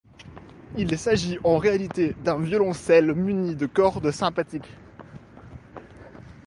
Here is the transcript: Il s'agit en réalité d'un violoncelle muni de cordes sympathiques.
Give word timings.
Il 0.79 0.97
s'agit 0.97 1.37
en 1.43 1.59
réalité 1.59 2.15
d'un 2.23 2.39
violoncelle 2.39 3.13
muni 3.13 3.55
de 3.55 3.67
cordes 3.67 4.09
sympathiques. 4.09 4.75